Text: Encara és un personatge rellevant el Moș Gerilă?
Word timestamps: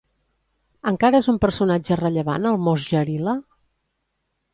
Encara 0.91 1.19
és 1.23 1.27
un 1.33 1.37
personatge 1.43 1.97
rellevant 1.99 2.47
el 2.53 2.57
Moș 2.69 2.87
Gerilă? 2.95 3.35